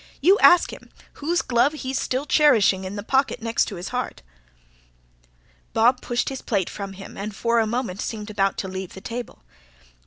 You 0.19 0.39
ask 0.39 0.73
him 0.73 0.89
whose 1.21 1.43
glove 1.43 1.73
he's 1.73 1.99
still 1.99 2.25
cherishing 2.25 2.85
in 2.85 2.95
the 2.95 3.03
pocket 3.03 3.39
next 3.39 3.69
his 3.69 3.89
heart." 3.89 4.23
Bob 5.73 6.01
pushed 6.01 6.29
his 6.29 6.41
plate 6.41 6.71
from 6.71 6.93
him 6.93 7.15
and, 7.17 7.35
for 7.35 7.59
a 7.59 7.67
moment, 7.67 8.01
seemed 8.01 8.31
about 8.31 8.57
to 8.57 8.67
leave 8.67 8.93
the 8.95 9.01
table. 9.01 9.43